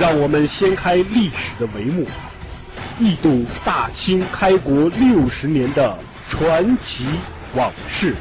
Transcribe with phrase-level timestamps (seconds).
[0.00, 2.06] 让我们掀开历史的帷幕，
[2.98, 5.94] 一睹大清开国六十年的
[6.26, 7.04] 传奇
[7.54, 8.14] 往事。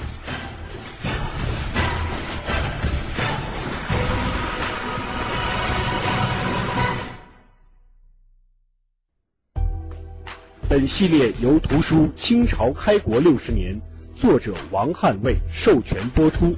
[10.67, 13.73] 本系列由图书《清朝开国六十年》
[14.21, 16.53] 作者王汉卫授权播出，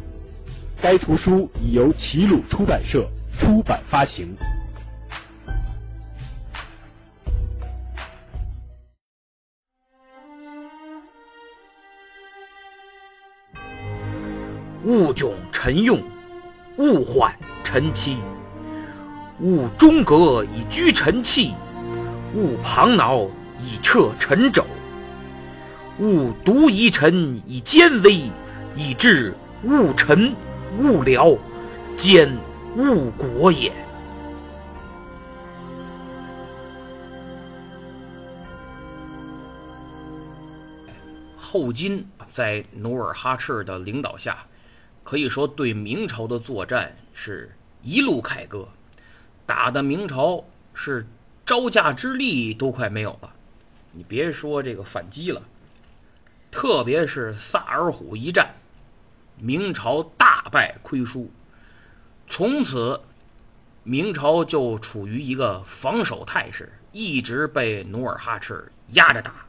[0.82, 3.08] 该图书已由齐鲁出版社
[3.40, 4.35] 出版发行。
[14.84, 16.01] 勿窘臣用，
[16.77, 18.18] 勿缓臣期。
[19.40, 21.54] 勿中阁以居臣器，
[22.34, 23.27] 勿旁挠
[23.60, 24.65] 以彻臣肘。
[25.99, 28.32] 勿独疑臣以奸威，
[28.76, 30.34] 以致误臣
[30.79, 31.38] 误僚，
[31.95, 32.35] 兼
[32.76, 33.71] 误国也。
[41.38, 44.38] 后金在努尔哈赤的领导下。
[45.12, 48.65] 可以说，对明朝的作战是一路凯歌，
[49.45, 50.41] 打的明朝
[50.73, 51.05] 是
[51.45, 53.29] 招架之力都快没有了。
[53.91, 55.43] 你别说这个反击了，
[56.49, 58.55] 特别是萨尔浒一战，
[59.35, 61.29] 明朝大败亏输，
[62.29, 62.98] 从此
[63.84, 69.45] 明朝就处于一个防守态势，一直被努尔哈赤压着打。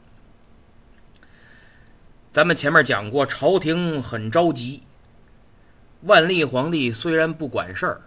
[2.32, 4.82] 咱们前面讲过，朝廷很着急。
[6.02, 8.00] 万历皇帝虽然不管事儿，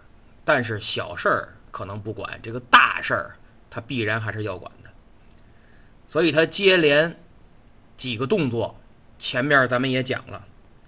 [0.44, 3.36] 但是小事儿可能不管，这个大事儿
[3.70, 4.90] 他必然还是要管的。
[6.08, 7.16] 所以他接连
[7.96, 8.78] 几个动作，
[9.18, 10.44] 前面咱们也讲了，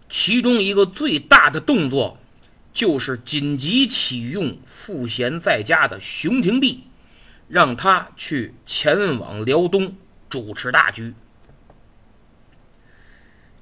[0.08, 2.18] 其中一个最大的动作
[2.74, 6.84] 就是紧急启用赋闲在家的熊廷弼，
[7.48, 9.94] 让他去前往辽东
[10.28, 11.14] 主持大局。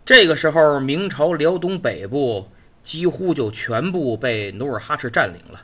[0.05, 2.51] 这个时候，明朝辽东北部。
[2.87, 5.61] 几乎就全部被努尔哈赤占领了。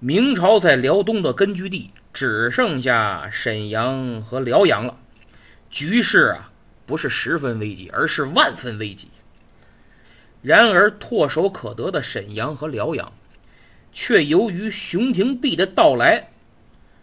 [0.00, 4.96] 明朝在辽东的根据地只剩下沈阳和辽阳了，
[5.68, 6.50] 局势啊
[6.86, 9.08] 不是十分危急，而是万分危急。
[10.40, 13.12] 然而唾手可得的沈阳和辽阳，
[13.92, 16.30] 却由于熊廷弼的到来，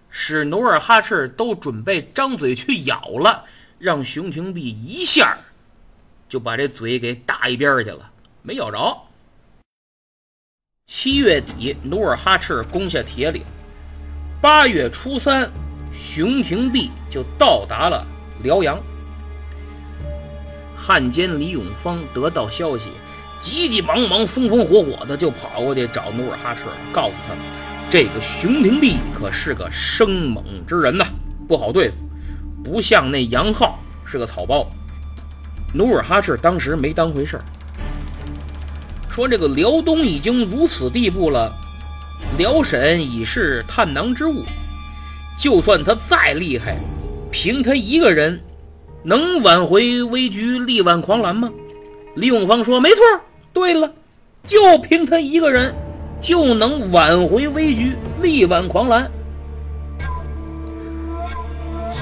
[0.10, 3.46] 使努尔哈赤都准备张嘴去咬了，
[3.78, 5.38] 让熊廷弼一下
[6.28, 8.10] 就把这嘴给打一边去了。
[8.46, 8.78] 没咬着。
[10.86, 13.44] 七月底，努尔哈赤攻下铁岭。
[14.40, 15.50] 八月初三，
[15.92, 18.06] 熊廷弼就到达了
[18.44, 18.80] 辽阳。
[20.78, 22.84] 汉奸李永芳得到消息，
[23.42, 26.62] 急急忙忙、风风火火的就跑过去找努尔哈赤，
[26.94, 27.44] 告诉他们：
[27.90, 31.08] 这个熊廷弼可是个生猛之人呐，
[31.48, 31.96] 不好对付，
[32.64, 34.70] 不像那杨浩是个草包。
[35.74, 37.44] 努尔哈赤当时没当回事儿。
[39.16, 41.50] 说这个辽东已经如此地步了，
[42.38, 44.44] 辽沈已是探囊之物，
[45.40, 46.76] 就算他再厉害，
[47.31, 48.38] 凭他一个人
[49.03, 51.50] 能挽回危局、力挽狂澜吗？
[52.16, 52.98] 李永芳说：“没错，
[53.53, 53.90] 对了，
[54.46, 55.74] 就凭他一个人
[56.20, 59.09] 就能挽回危局、力挽狂澜。”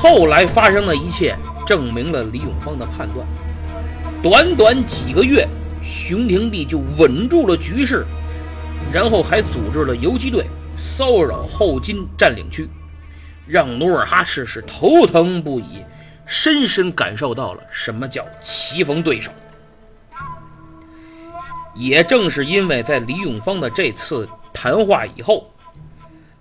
[0.01, 1.35] 后来发生的一切
[1.67, 3.23] 证明了李永芳的判断，
[4.23, 5.47] 短短几个月。
[5.83, 8.05] 熊廷弼就稳住了局势，
[8.91, 10.45] 然后还组织了游击队
[10.77, 12.67] 骚扰后金占领区，
[13.47, 15.83] 让努尔哈赤是头疼不已，
[16.25, 19.29] 深深感受到了什么叫棋逢对手。
[21.75, 25.51] 也正是因为在李永芳的这次谈话以后，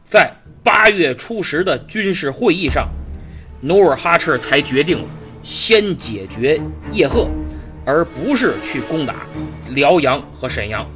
[0.09, 0.31] 在
[0.63, 2.89] 八月初十的军事会议上，
[3.61, 5.05] 努尔哈赤才决定
[5.43, 6.61] 先解决
[6.93, 7.29] 叶赫。
[7.85, 9.27] 而不是去攻打
[9.71, 10.87] 辽阳和沈阳，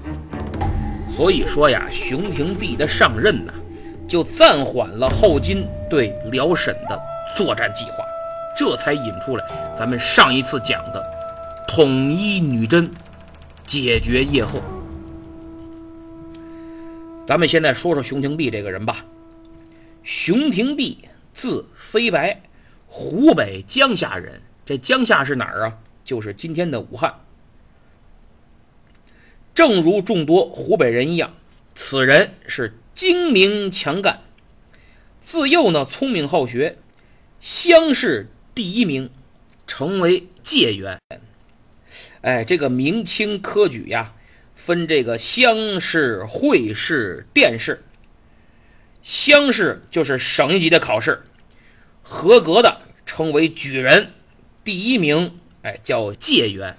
[1.16, 3.52] 所以说呀，熊廷弼的上任呢，
[4.08, 7.00] 就暂缓了后金对辽沈的
[7.36, 8.04] 作战计划，
[8.56, 9.44] 这才引出来
[9.76, 11.04] 咱们上一次讲的
[11.66, 12.90] 统一女真，
[13.66, 14.60] 解决叶赫。
[17.26, 19.04] 咱们现在说说熊廷弼这个人吧。
[20.04, 20.98] 熊廷弼
[21.34, 22.40] 字飞白，
[22.86, 24.40] 湖北江夏人。
[24.64, 25.72] 这江夏是哪儿啊？
[26.06, 27.20] 就是今天的武汉。
[29.54, 31.34] 正如众多湖北人一样，
[31.74, 34.22] 此人是精明强干，
[35.24, 36.78] 自幼呢聪明好学，
[37.40, 39.10] 乡试第一名，
[39.66, 41.00] 成为解元。
[42.20, 44.14] 哎，这个明清科举呀，
[44.54, 47.82] 分这个乡试、会试、殿试。
[49.02, 51.22] 乡试就是省一级的考试，
[52.02, 54.10] 合格的称为举人，
[54.64, 56.76] 第一名哎叫解元。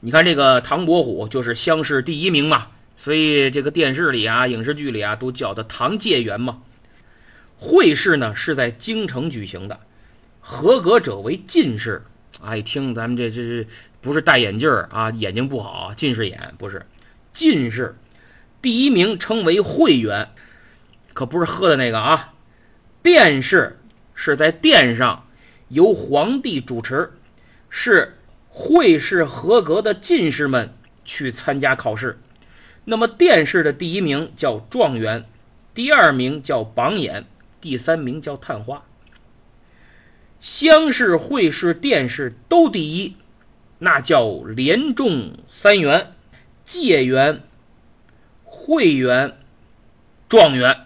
[0.00, 6.62] 你看这个唐伯虎就是乡试第一名嘛，所以这个电视里啊、影视剧里啊都叫他唐解元嘛。
[7.58, 9.80] 会试呢是在京城举行的，
[10.40, 12.02] 合格者为进士。
[12.40, 13.68] 啊，一听咱们这这这
[14.00, 16.84] 不是戴眼镜儿啊，眼睛不好，近视眼不是，
[17.34, 17.96] 进士
[18.62, 20.28] 第一名称为会员，
[21.12, 22.32] 可不是喝的那个啊。
[23.02, 23.78] 殿试
[24.14, 25.26] 是在殿上
[25.68, 27.10] 由皇帝主持，
[27.78, 28.16] 是
[28.48, 30.72] 会试合格的进士们
[31.04, 32.18] 去参加考试。
[32.86, 35.26] 那么殿试的第一名叫状元，
[35.74, 37.26] 第二名叫榜眼，
[37.60, 38.82] 第三名叫探花。
[40.40, 43.14] 乡试、会试、殿试都第一，
[43.80, 46.14] 那叫连中三元：
[46.64, 47.42] 解元、
[48.42, 49.36] 会元、
[50.30, 50.78] 状元。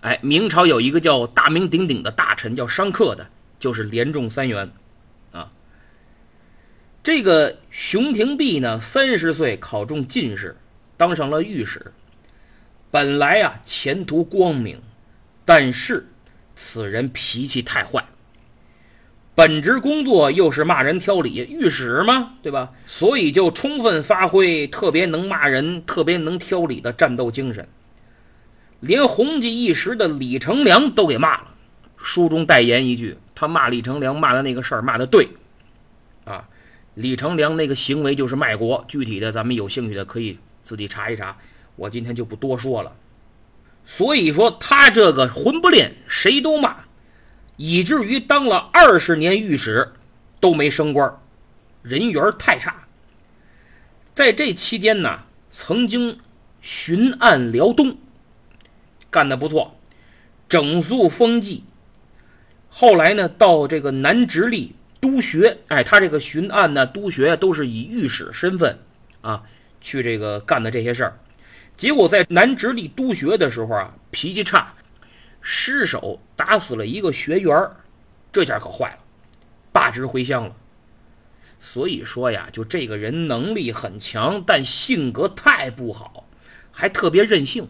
[0.00, 3.28] 哎，明朝有一个叫大名鼎鼎的大臣，叫商克的，
[3.58, 4.72] 就是连中三元。
[7.02, 10.56] 这个熊廷弼呢，三十岁考中进士，
[10.96, 11.92] 当上了御史。
[12.90, 14.82] 本来啊，前途光明，
[15.44, 16.08] 但是
[16.54, 18.04] 此人脾气太坏。
[19.34, 22.72] 本职工作又是骂人挑理，御史嘛，对吧？
[22.84, 27.66] 所以就充分发挥特别能骂人、特别能挑理的战斗精神，
[28.80, 31.54] 连红极一时的李成梁都给骂了。
[31.96, 35.28] 书中代言一句，他骂李成梁骂的那个事儿骂的对，
[36.24, 36.46] 啊，
[36.94, 38.84] 李成梁那个行为就是卖国。
[38.88, 41.36] 具体的，咱们有兴趣的可以自己查一查，
[41.76, 42.96] 我今天就不多说了。
[43.84, 46.76] 所以说，他这个混不吝，谁都骂。
[47.56, 49.92] 以至于当了二十年御史，
[50.40, 51.18] 都没升官，
[51.82, 52.86] 人缘太差。
[54.14, 55.20] 在这期间呢，
[55.50, 56.18] 曾经
[56.60, 57.96] 巡按辽东，
[59.10, 59.76] 干得不错，
[60.48, 61.64] 整肃风纪。
[62.68, 68.78] 后来呢，到这个南直隶督学，哎，他这个巡按呢、督学都是以御史身份
[69.20, 69.42] 啊
[69.80, 71.18] 去这个干的这些事儿。
[71.76, 74.74] 结果在南直隶督学的时候啊，脾气差。
[75.42, 77.76] 失手打死了一个学员儿
[78.30, 78.98] 这下可坏了，
[79.72, 80.54] 罢职回乡了。
[81.58, 86.26] 所以说呀，就这个人能力很强，但性格太不好，
[86.70, 87.68] 还特别任性，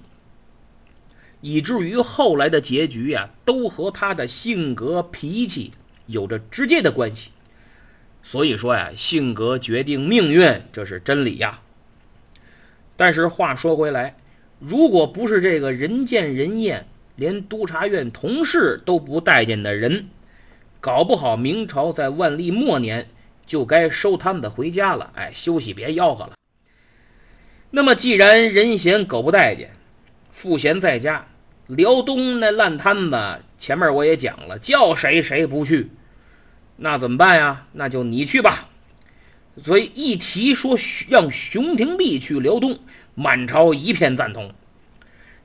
[1.40, 5.72] 以至于后来的结局呀，都和他的性格脾气
[6.10, 7.30] 有着直接的关系。
[8.22, 11.60] 所以说呀，性格决定命运，这是真理呀。
[12.96, 14.16] 但是话说回来，
[14.58, 16.86] 如果不是这个人见人厌。
[17.16, 20.08] 连督察院同事都不待见的人，
[20.80, 23.10] 搞不好明朝在万历末年
[23.44, 25.12] 就该收他们的回家了。
[25.14, 26.32] 哎，休息别吆喝了。
[27.72, 29.72] 那么既然人嫌狗不待见，
[30.32, 31.26] 赋闲在家，
[31.66, 35.90] 辽东那烂摊子，前面我也讲了，叫谁谁不去，
[36.82, 37.66] 那怎么办呀？
[37.72, 38.70] 那就你去吧。
[39.62, 40.78] 所以一提说
[41.10, 42.78] 让熊廷弼去辽东，
[43.14, 44.54] 满朝一片赞同。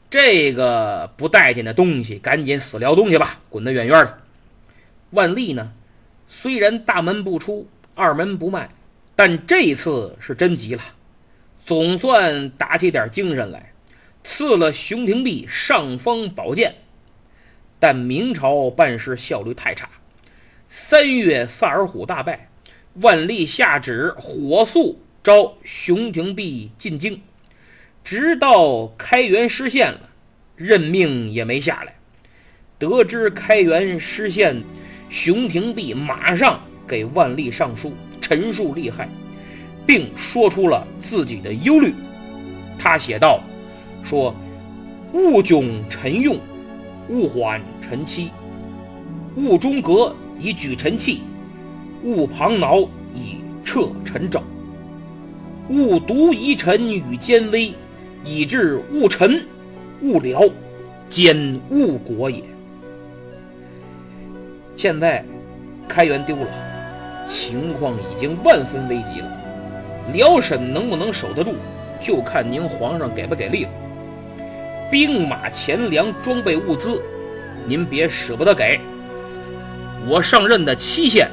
[0.09, 4.21] 这个不待见的东西，赶紧死辽东去吧，滚得远远的。
[5.09, 5.73] 万历呢，
[6.29, 8.69] 虽然大门不出，二门不迈，
[9.13, 10.81] 但这次是真急了，
[11.65, 13.73] 总算打起点精神来，
[14.23, 16.75] 赐了熊廷弼尚方宝剑。
[17.77, 19.89] 但明朝办事效率太差，
[20.69, 22.49] 三月萨尔浒大败，
[23.01, 27.21] 万历下旨火速召熊廷弼进京。
[28.03, 30.01] 直到开元失陷了，
[30.55, 31.95] 任命也没下来。
[32.77, 34.61] 得知开元失陷，
[35.09, 39.09] 熊廷弼马上给万历上书陈述利害，
[39.87, 41.93] 并说出了自己的忧虑。
[42.77, 43.41] 他写道
[44.05, 44.35] ：“说
[45.13, 46.37] 勿窘臣用，
[47.09, 48.29] 勿缓臣期，
[49.35, 51.21] 勿中革以举臣器，
[52.03, 52.81] 勿旁挠
[53.13, 54.41] 以彻臣肘，
[55.69, 57.73] 勿独疑臣与奸威。”
[58.27, 59.45] 以致误臣、
[60.01, 60.41] 误辽，
[61.11, 62.41] 兼误国也。
[64.75, 65.23] 现在
[65.87, 66.47] 开元丢了，
[67.29, 69.31] 情况已经万分危急了。
[70.11, 71.53] 辽沈能不能守得住，
[72.01, 73.69] 就看您皇上给不给力了。
[74.89, 76.99] 兵马、钱粮、装备、物资，
[77.67, 78.79] 您别舍不得给。
[80.07, 81.29] 我上任的期限，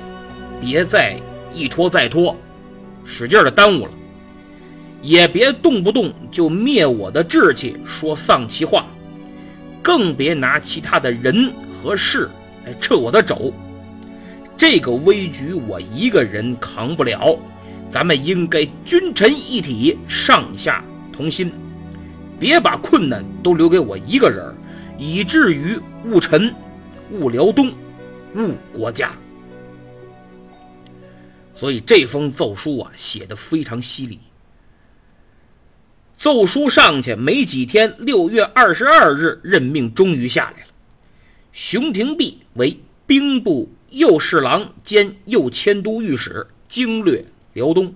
[0.60, 1.16] 别再
[1.54, 2.34] 一拖再拖，
[3.04, 3.92] 使劲的耽误了。
[5.02, 8.86] 也别动不动就灭我的志气，说丧气话，
[9.82, 11.52] 更别拿其他的人
[11.82, 12.30] 和事
[12.64, 13.52] 来撤我的肘。
[14.56, 17.36] 这个危局我一个人扛不了，
[17.90, 21.52] 咱们应该君臣一体，上下同心，
[22.38, 24.54] 别把困难都留给我一个人，
[24.96, 26.54] 以至于误臣、
[27.10, 27.72] 误辽东、
[28.34, 29.12] 误国家。
[31.54, 34.18] 所以这封奏书啊，写的非常犀利。
[36.18, 40.66] 奏书上去没几天，六月二十二日，任命终于下来了。
[41.52, 47.94] 熊廷弼为兵部右侍郎兼右迁都御史，经略辽东。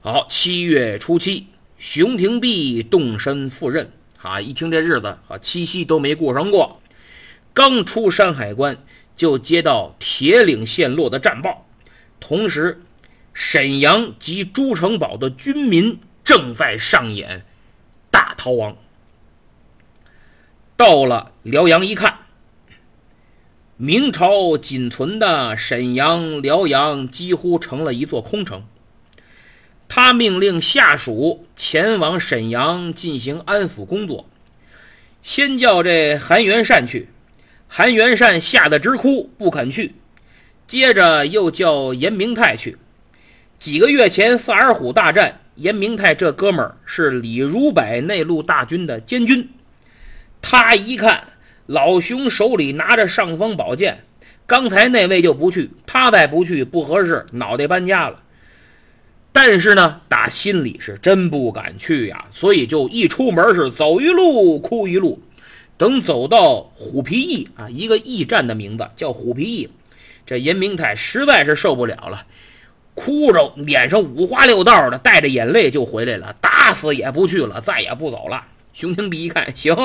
[0.00, 1.46] 好，七月初七，
[1.78, 3.90] 熊廷弼动身赴任。
[4.22, 6.80] 啊，一听这日子，啊，七夕都没过上过。
[7.58, 8.78] 刚出山海关，
[9.16, 11.66] 就接到铁岭陷落的战报，
[12.20, 12.82] 同时，
[13.34, 15.98] 沈阳及诸城堡的军民。
[16.22, 17.44] 正在上演
[18.10, 18.76] 大逃亡。
[20.76, 22.18] 到了辽阳一看，
[23.76, 28.64] 明朝仅存的沈阳、辽阳几乎成了一座空城。
[29.88, 34.28] 他命令下属前往沈阳进行安抚工作，
[35.22, 37.08] 先叫这韩元善去，
[37.68, 39.94] 韩元善吓得直哭，不肯去。
[40.66, 42.76] 接着又叫严明泰去。
[43.60, 45.40] 几个月前萨尔浒大战。
[45.58, 49.50] 严明泰这哥们儿是李如柏内陆大军的监军，
[50.40, 51.20] 他一看
[51.66, 54.04] 老熊手里拿着尚方宝剑，
[54.46, 58.22] 刚才那位就不去，他再不去不合适，脑袋搬家了。
[59.32, 65.20] 但是呢，打心里是真不敢去呀，所以就一出门是走一路哭一路。
[65.78, 69.70] 等走到虎皮驿啊，一个驿站的名字叫虎皮驿，
[70.26, 72.26] 这严明泰实在是受不了了。
[72.94, 76.34] 哭着，脸上五花六道的，带着眼泪就回来了。
[76.40, 78.44] 打死也不去了，再也不走了。
[78.74, 79.76] 熊廷弼一看，行，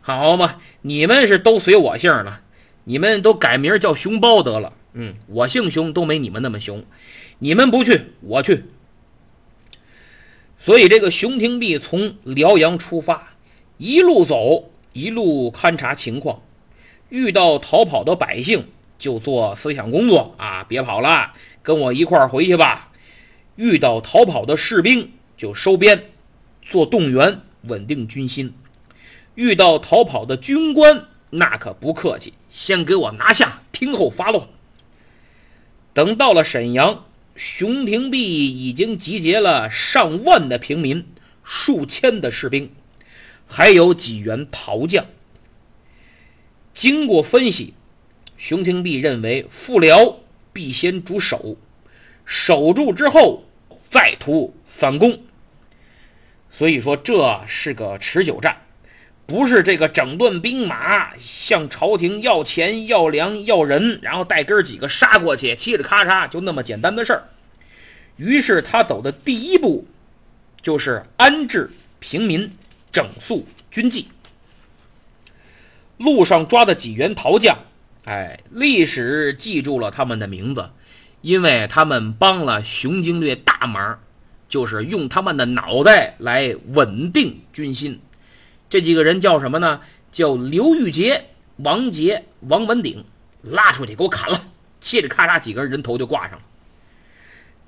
[0.00, 2.40] 好嘛，你们是都随我姓了，
[2.82, 4.72] 你们都改名叫熊包得了。
[4.94, 6.84] 嗯，我姓熊，都没你们那么熊。
[7.38, 8.64] 你们不去，我去。
[10.58, 13.34] 所以这个熊廷弼从辽阳出发，
[13.78, 16.42] 一路走，一路勘察情况，
[17.08, 18.66] 遇到逃跑的百姓，
[18.98, 21.32] 就做思想工作啊，别跑了。
[21.62, 22.90] 跟我一块儿回去吧。
[23.56, 26.06] 遇到逃跑的士兵就收编，
[26.62, 28.54] 做动员，稳定军心。
[29.34, 34.48] 遇到逃跑的军官，那可不客气，先给我拿下，听候发落。
[35.92, 37.04] 等到了沈阳，
[37.36, 41.06] 熊廷弼已经集结了上万的平民，
[41.44, 42.70] 数千的士兵，
[43.50, 45.04] 还有几员逃将。
[46.72, 47.74] 经过分析，
[48.38, 50.20] 熊廷弼认为复辽。
[50.52, 51.56] 必先主守，
[52.24, 53.44] 守住之后
[53.88, 55.22] 再图反攻。
[56.50, 58.56] 所以说这是个持久战，
[59.26, 67.28] 不是这个整顿兵马向朝廷要钱要粮要人，然后带哥几个杀过去，嘁哩咔嚓就那么简单的事儿。
[68.16, 69.86] 于是他走的第一步
[70.60, 72.50] 就是安置平民，
[72.92, 74.08] 整肃军纪。
[75.96, 77.58] 路上抓的几员逃将。
[78.04, 80.70] 哎，历史记住了他们的名字，
[81.20, 83.98] 因为他们帮了熊经略大忙，
[84.48, 88.00] 就是用他们的脑袋来稳定军心。
[88.68, 89.80] 这几个人叫什么呢？
[90.10, 91.26] 叫刘玉杰、
[91.58, 93.04] 王杰、王文鼎，
[93.42, 94.42] 拉出去给我砍了！
[94.82, 96.42] 嘁哩咔嚓，几根人头就挂上了。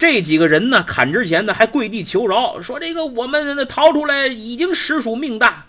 [0.02, 5.66] 这几个人呢，砍之前呢还跪地求饶，说这个我们逃出来已经实属命大，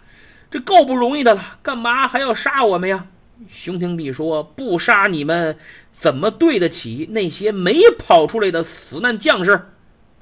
[0.49, 3.05] 这够不容易的了，干嘛还要杀我们呀？
[3.51, 5.55] 熊廷弼说：“不杀你们，
[5.99, 9.67] 怎么对得起那些没跑出来的死难将士？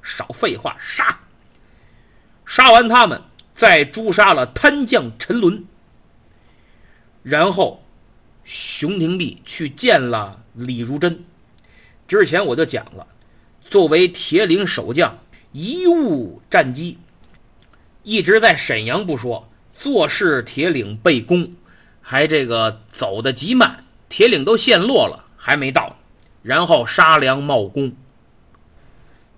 [0.02, 1.20] 少废话，杀！
[2.44, 3.22] 杀完他们，
[3.54, 5.64] 再诛杀了贪将陈伦。
[7.22, 7.82] 然后，
[8.44, 11.24] 熊廷弼去见了李如珍。
[12.06, 13.06] 之前我就讲了，
[13.72, 15.18] 作为铁岭守将，
[15.54, 16.98] 贻误战机，
[18.02, 19.48] 一直在沈阳不说，
[19.78, 21.54] 坐视铁岭被攻。”
[22.02, 25.96] 还这个走得极慢，铁岭都陷落了，还没到，
[26.42, 27.94] 然后杀良冒功。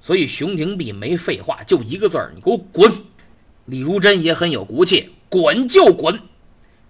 [0.00, 2.92] 所以熊廷弼没废话，就一个字儿：你给我滚！
[3.66, 6.18] 李如珍也很有骨气，滚就滚。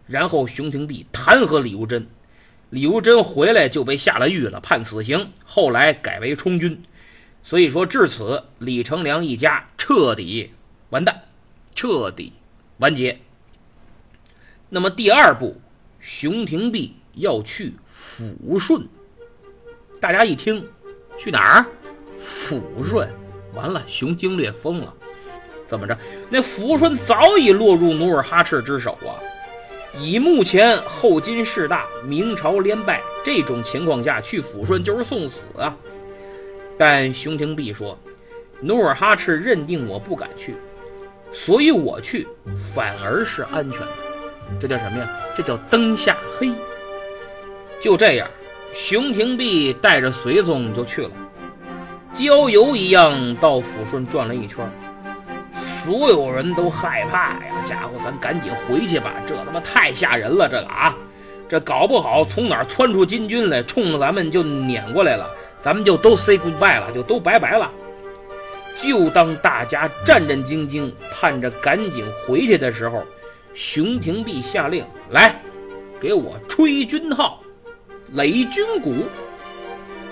[0.06, 2.06] 然后熊廷弼弹劾李如珍，
[2.70, 6.82] 李如珍回来就被下了狱了，判死刑，后来改为充军。
[7.46, 10.50] 所以说至此，李成梁一家彻底
[10.88, 11.24] 完蛋，
[11.74, 12.32] 彻底
[12.78, 13.20] 完结。
[14.70, 15.60] 那么第二步，
[16.00, 18.88] 熊廷弼要去抚顺。
[20.00, 20.66] 大家一听，
[21.18, 21.66] 去哪儿？
[22.18, 23.06] 抚顺。
[23.52, 24.92] 完了，熊经略疯了。
[25.68, 25.96] 怎么着？
[26.30, 29.20] 那抚顺早已落入努尔哈赤之手啊！
[30.00, 35.76] 以目前后金势大，明朝连败这种情况下去抚顺就是送死啊！
[36.78, 37.98] 但熊廷弼说，
[38.60, 40.54] 努尔哈赤认定我不敢去，
[41.32, 42.26] 所以我去
[42.74, 43.88] 反而是安全的。
[44.60, 45.08] 这叫什么呀？
[45.36, 46.50] 这叫灯下黑。
[47.80, 48.28] 就这样，
[48.74, 51.10] 熊廷弼带着随从就去了，
[52.12, 54.58] 郊游一样到抚顺转了一圈。
[55.84, 57.64] 所有人都害怕呀！
[57.68, 59.12] 家伙，咱赶紧回去吧！
[59.28, 60.96] 这他妈太吓人了，这个啊，
[61.46, 65.28] 这搞不好从哪儿窜出金军来，冲着咱们就撵过来了，
[65.64, 67.70] 咱们就都 say goodbye 了，就都拜拜了。
[68.76, 73.02] 就当大家战战兢兢盼着赶紧回去的时候，
[73.54, 75.40] 熊廷弼下令来，
[75.98, 77.40] 给我吹军号，
[78.14, 79.04] 擂军鼓。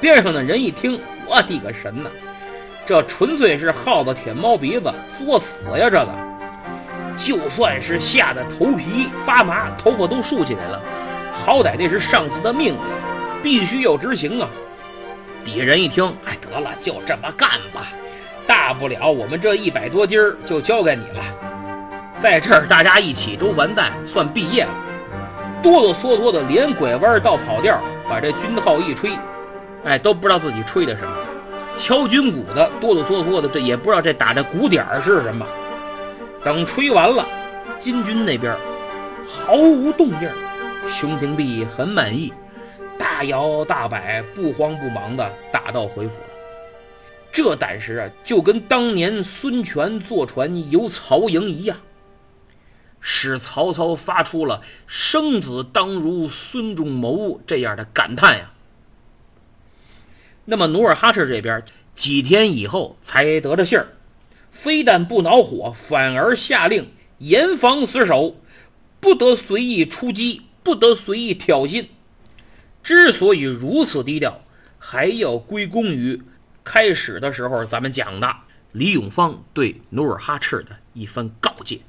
[0.01, 2.09] 边上的人一听，我的个神呐！
[2.87, 5.91] 这纯粹是耗子舔猫鼻子作死呀！
[5.91, 6.09] 这个
[7.19, 10.81] 就算是吓得头皮发麻，头发都竖起来了，
[11.33, 12.81] 好歹那是上司的命令，
[13.43, 14.49] 必须要执行啊！
[15.45, 17.89] 底下人一听，哎，得了，就这么干吧，
[18.47, 21.23] 大不了我们这一百多斤儿就交给你了。
[22.23, 24.71] 在这儿大家一起都完蛋，算毕业了。
[25.63, 29.11] 哆哆嗦嗦的连拐弯倒跑调，把这军号一吹，
[29.85, 31.17] 哎，都不知道自己吹的什么。
[31.77, 35.47] 敲军鼓的哆哆嗦嗦的，这也不知道这打的鼓点儿是什么。
[36.45, 37.27] 等吹完了，
[37.81, 38.55] 金军那边
[39.27, 40.29] 毫无动静，
[40.93, 42.33] 熊廷弼很满意，
[43.03, 46.29] 大摇大摆、不慌不忙的打道回府了。
[47.33, 51.77] 这胆识啊，就跟当年孙权坐船游曹营一样，
[53.01, 58.53] 使曹操发出了“生子当如孙仲谋”这样的感叹呀。
[60.45, 61.65] 那么努尔哈赤这边
[61.97, 63.89] 几天以后才得着信儿，
[64.53, 68.37] 非但不恼火，反而下令严防死守，
[69.01, 71.87] 不得随意出击，不得随意挑衅。
[72.83, 74.45] 之所以如此低调，
[74.79, 76.21] 还要归功于
[76.65, 78.35] 开始的时候咱们讲的
[78.73, 81.81] 李永芳对努尔哈赤的一番告诫。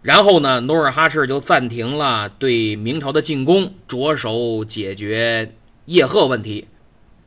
[0.00, 6.66] 然后呢，努尔哈赤就暂停了对明朝的进攻，着手解决叶赫问题。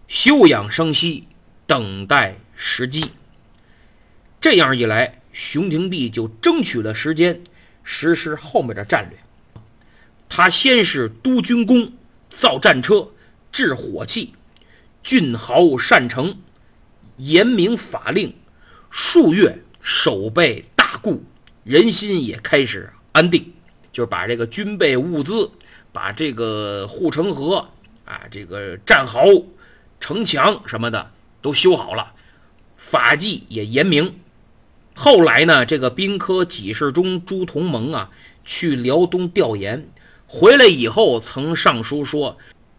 [0.08, 1.28] 休养生息，
[1.66, 3.12] 等待时机。
[4.42, 7.42] 这样一来，熊廷弼就争取了时间，
[7.84, 9.18] 实施后面的战略。
[10.30, 11.94] 他先是督军功、
[12.38, 13.08] 造战车、
[13.52, 14.34] 制火器，
[15.04, 16.38] 俊豪善成，
[17.18, 18.34] 严明法令，
[18.90, 21.24] 数月守备大固，
[21.64, 23.54] 人心也开始安定。
[23.92, 25.50] 就是把这个军备物资，
[25.94, 27.70] 把这个护城河
[28.04, 29.44] 啊，这个战壕。
[29.98, 32.12] 城墙什么的都修好了，
[32.76, 34.20] 法纪也严明。
[34.94, 38.12] 后来呢，这个兵科给事中朱同盟啊，
[38.44, 39.90] 去辽东调研，
[40.38, 42.38] 回来以后曾上书说：“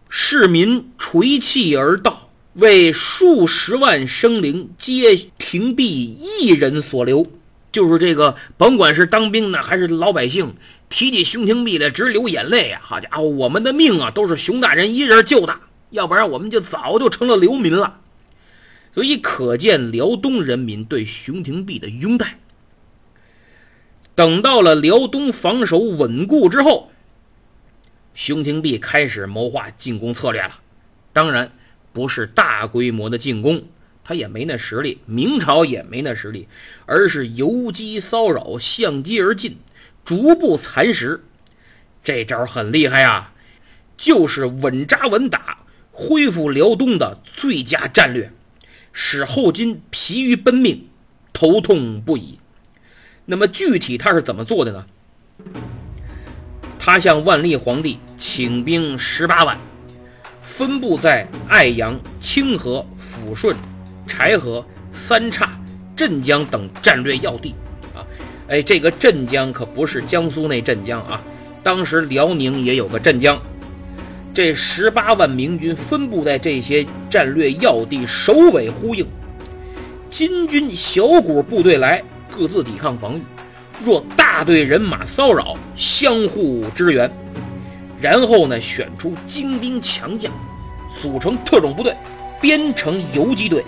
[0.09, 7.25] 市民垂泣而道，为数十万生灵皆廷弼一人所留。”
[7.73, 10.53] 就是这个，甭管是当兵的还是老百姓，
[10.87, 12.81] 提起熊廷弼来直流眼泪啊！
[12.83, 15.57] 好家伙，我们的命啊，都是熊大人一人救的。
[15.89, 18.01] 要不然我们就早就成了流民了，
[18.93, 22.37] 所以可见辽东人民对熊廷弼的拥戴。
[24.13, 26.91] 等到了辽东防守稳固之后，
[28.17, 30.59] 熊廷弼开始谋划进攻策略了。
[31.13, 31.51] 当然
[31.93, 33.65] 不是大规模的进攻，
[34.03, 36.47] 他也没那实力，明朝也没那实力，
[36.87, 39.57] 而是游击骚扰，相机而进，
[40.03, 41.23] 逐步蚕食。
[42.03, 43.33] 这招很厉害啊，
[43.95, 45.59] 就是稳扎稳打。
[45.91, 48.31] 恢复辽东的最佳战略，
[48.93, 50.87] 使后金疲于奔命，
[51.33, 52.39] 头痛不已。
[53.25, 54.87] 那么具体他是怎么做的呢？
[56.87, 59.57] 他向万历皇帝请兵十八万，
[60.41, 63.53] 分布在爱阳、清河、抚顺、
[64.07, 65.49] 柴河、三岔、
[65.97, 67.53] 镇江等战略要地。
[67.93, 68.07] 啊，
[68.47, 71.21] 哎，这个镇江可不是江苏那镇江啊，
[71.61, 73.37] 当时辽宁也有个镇江。
[74.33, 79.05] 这十八万明军分布在这些战略要地，首尾呼应。
[80.09, 82.01] 金军小股部队来，
[82.33, 83.19] 各自抵抗防御；
[83.85, 87.09] 若大队人马骚扰，相互支援。
[88.01, 90.31] 然后呢，选出精兵强将，
[91.01, 91.95] 组成特种部队，
[92.41, 93.63] 编成游击队，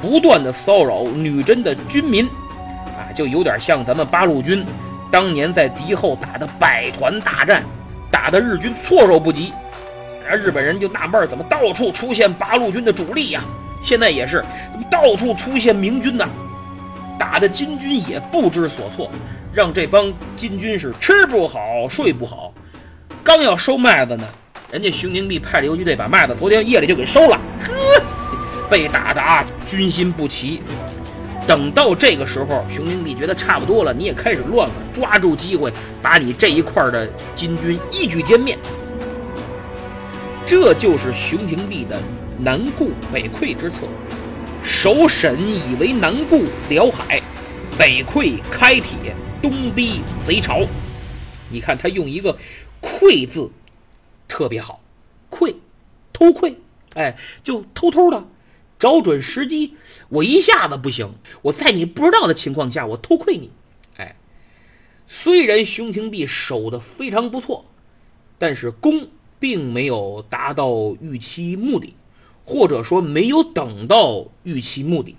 [0.00, 2.24] 不断的骚扰女真的军民。
[2.26, 4.64] 啊，就有点像咱们八路军
[5.10, 7.62] 当年在敌后打的百团大战，
[8.10, 9.52] 打的日军措手不及，
[10.26, 13.42] 然后日本人就纳闷，怎么到处出现八路军的主力呀？
[13.82, 16.26] 现在也是，怎么到处出现明军呢？
[17.18, 19.10] 打的金军也不知所措，
[19.54, 22.52] 让这帮金军是吃不好睡不好。
[23.22, 24.26] 刚要收麦子呢，
[24.70, 28.02] 人家熊廷弼派的游击队把麦子昨天夜里就给收了，呵，
[28.70, 30.62] 被打的啊军心不齐。
[31.46, 38.56] 等到这个时候，熊廷弼觉得差不多了，你也开始乱了，抓住机会把你这一块的金军一举歼灭。
[40.46, 42.00] 这就是熊廷弼的
[42.38, 43.78] 南顾北溃之策。
[44.64, 47.20] 首审以为南顾辽海，
[47.76, 50.60] 北溃开铁，东逼贼巢。
[51.50, 52.38] 你看他用一个
[52.80, 53.50] “溃”字，
[54.28, 54.80] 特别好，
[55.30, 55.56] 溃，
[56.12, 56.56] 偷窥，
[56.94, 58.24] 哎，就偷偷的。
[58.78, 59.76] 找准时机，
[60.08, 63.50] 我一下子不行，我在你不知道的情况下，我偷窥你。
[63.96, 64.16] 哎，
[65.06, 67.66] 虽然熊廷弼守的非常不错，
[68.38, 71.94] 但是攻并没有达到预期目的，
[72.44, 75.16] 或者说没有等到预期目的。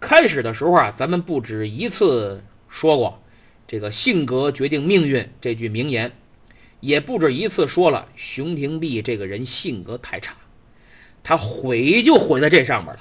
[0.00, 2.42] 开始的时候啊，咱们不止一次
[2.74, 3.22] 说过
[3.68, 6.10] 这个“性格决定命运”这句名言，
[6.80, 10.34] 也不止一次说了熊廷弼这个人性格太差。
[11.22, 13.00] 他毁就毁在这上面了。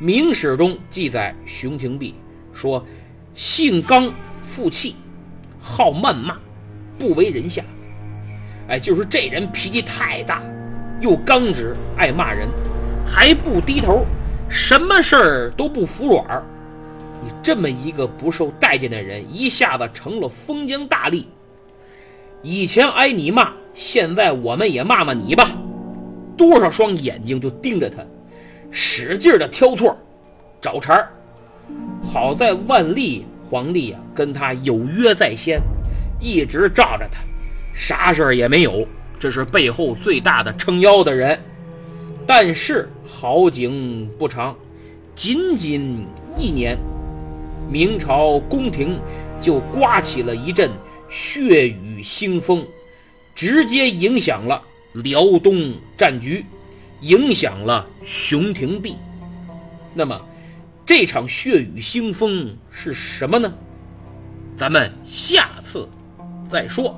[0.04, 2.14] 《明史》中记载，熊廷弼
[2.54, 2.86] 说
[3.34, 4.12] ：“性刚
[4.48, 4.94] 负气，
[5.60, 6.38] 好谩骂，
[6.96, 7.64] 不为人下。”
[8.70, 10.40] 哎，就是这人脾气太大，
[11.00, 12.48] 又刚直，爱骂人，
[13.04, 14.06] 还不低头，
[14.48, 16.44] 什么事儿都不服软。
[17.24, 21.24] 你这么一个不受待见的人，一下子成了封疆大吏。
[22.42, 25.50] 以前挨你骂，现在我们也骂骂你吧。
[26.36, 28.04] 多少双眼睛就盯着他，
[28.70, 29.96] 使劲的挑错，
[30.60, 31.08] 找茬儿。
[32.04, 35.62] 好在万历皇帝啊跟他有约在先，
[36.20, 37.20] 一直罩着他，
[37.74, 38.86] 啥事儿也没有。
[39.18, 41.40] 这是背后最大的撑腰的人。
[42.26, 44.54] 但是好景不长，
[45.16, 46.06] 仅仅
[46.38, 46.76] 一年，
[47.70, 49.00] 明朝宫廷
[49.40, 50.70] 就刮起了一阵
[51.10, 52.66] 血雨腥风，
[53.34, 54.62] 直接影响了。
[54.92, 56.46] 辽东战局
[57.00, 58.96] 影响了熊廷弼，
[59.92, 60.24] 那么
[60.86, 63.52] 这场血雨腥风是什么呢？
[64.56, 65.88] 咱们下次
[66.48, 66.96] 再说。